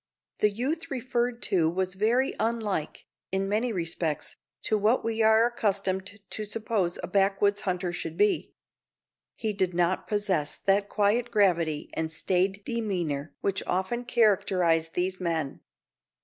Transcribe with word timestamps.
The 0.39 0.49
youth 0.49 0.89
referred 0.89 1.43
to 1.43 1.69
was 1.69 1.93
very 1.93 2.33
unlike, 2.39 3.05
in 3.31 3.47
many 3.47 3.71
respects, 3.71 4.35
to 4.63 4.75
what 4.75 5.03
we 5.05 5.21
are 5.21 5.45
accustomed 5.45 6.19
to 6.31 6.43
suppose 6.43 6.97
a 7.03 7.07
backwoods 7.07 7.61
hunter 7.69 7.93
should 7.93 8.17
be. 8.17 8.55
He 9.35 9.53
did 9.53 9.75
not 9.75 10.07
possess 10.07 10.55
that 10.57 10.89
quiet 10.89 11.29
gravity 11.29 11.91
and 11.93 12.11
staid 12.11 12.63
demeanour 12.65 13.35
which 13.41 13.61
often 13.67 14.03
characterize 14.05 14.89
these 14.89 15.19
men. 15.19 15.59